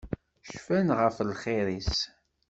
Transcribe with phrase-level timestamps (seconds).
[0.51, 1.95] Cfan ɣef lxiṛ-is.